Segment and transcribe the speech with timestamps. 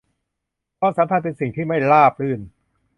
[0.79, 2.41] ความสัมพันธ์เป็นสิ่งที่ไม่ราบรื่น